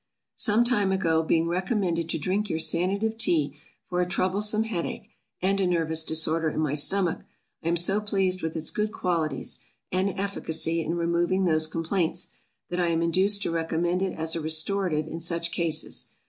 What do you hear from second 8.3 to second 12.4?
with its good qualities, and efficacy, in removing those complaints,